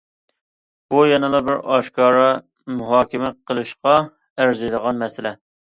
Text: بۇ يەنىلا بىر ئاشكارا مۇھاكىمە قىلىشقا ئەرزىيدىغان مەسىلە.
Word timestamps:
بۇ 0.93 1.03
يەنىلا 1.11 1.41
بىر 1.49 1.59
ئاشكارا 1.75 2.25
مۇھاكىمە 2.79 3.31
قىلىشقا 3.51 3.97
ئەرزىيدىغان 4.03 5.03
مەسىلە. 5.07 5.39